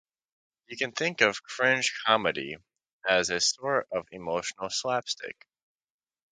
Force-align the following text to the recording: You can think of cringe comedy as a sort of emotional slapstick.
You 0.65 0.77
can 0.77 0.93
think 0.93 1.21
of 1.21 1.43
cringe 1.43 1.93
comedy 2.07 2.57
as 3.07 3.29
a 3.29 3.39
sort 3.39 3.87
of 3.91 4.07
emotional 4.11 4.71
slapstick. 4.71 5.45